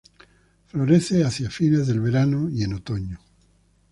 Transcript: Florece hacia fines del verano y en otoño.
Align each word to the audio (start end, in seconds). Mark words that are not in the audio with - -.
Florece 0.65 1.23
hacia 1.23 1.51
fines 1.51 1.85
del 1.85 1.99
verano 1.99 2.49
y 2.49 2.63
en 2.63 2.73
otoño. 2.73 3.19